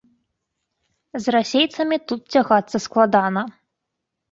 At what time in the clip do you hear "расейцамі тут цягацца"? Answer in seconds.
1.35-2.77